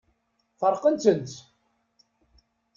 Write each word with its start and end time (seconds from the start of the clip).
Feṛqent-tent. 0.59 1.33